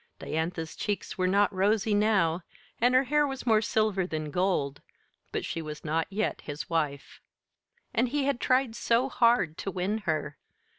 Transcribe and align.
Diantha's 0.17 0.75
cheeks 0.75 1.15
were 1.15 1.27
not 1.27 1.53
rosy 1.53 1.93
now, 1.93 2.41
and 2.79 2.95
her 2.95 3.03
hair 3.03 3.27
was 3.27 3.45
more 3.45 3.61
silver 3.61 4.07
than 4.07 4.31
gold, 4.31 4.81
but 5.31 5.45
she 5.45 5.61
was 5.61 5.85
not 5.85 6.07
yet 6.09 6.41
his 6.41 6.67
wife. 6.67 7.21
And 7.93 8.09
he 8.09 8.23
had 8.23 8.39
tried 8.41 8.75
so 8.75 9.09
hard 9.09 9.59
to 9.59 9.69
win 9.69 9.99
her! 9.99 10.39